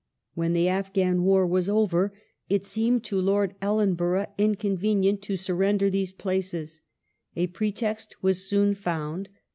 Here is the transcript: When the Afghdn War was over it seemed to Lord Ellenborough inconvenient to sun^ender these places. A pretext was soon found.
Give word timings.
When 0.33 0.53
the 0.53 0.65
Afghdn 0.65 1.19
War 1.19 1.45
was 1.45 1.69
over 1.69 2.11
it 2.49 2.65
seemed 2.65 3.03
to 3.03 3.21
Lord 3.21 3.53
Ellenborough 3.61 4.33
inconvenient 4.35 5.21
to 5.21 5.33
sun^ender 5.33 5.91
these 5.91 6.11
places. 6.11 6.81
A 7.35 7.45
pretext 7.45 8.15
was 8.23 8.43
soon 8.49 8.73
found. 8.73 9.29